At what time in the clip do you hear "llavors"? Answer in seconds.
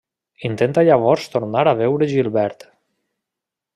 0.87-1.27